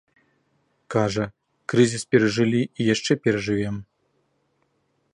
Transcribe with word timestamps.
Кажа, 0.95 1.25
крызіс 1.73 2.03
перажылі 2.15 2.61
і 2.65 2.81
яшчэ 2.93 3.13
перажывём. 3.27 3.75